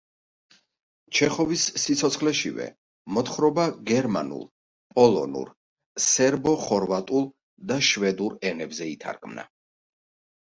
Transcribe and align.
ჩეხოვის 1.17 1.65
სიცოცხლეშივე 1.81 2.65
მოთხრობა 3.17 3.65
გერმანულ, 3.91 4.41
პოლონურ, 4.95 5.51
სერბო-ხორვატულ 6.05 7.27
და 7.73 7.77
შვედურ 7.91 8.35
ენებზე 8.53 8.89
ითარგმნა. 8.97 9.47